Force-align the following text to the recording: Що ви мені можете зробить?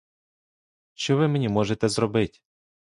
Що 0.93 1.17
ви 1.17 1.27
мені 1.27 1.49
можете 1.49 1.89
зробить? 1.89 2.43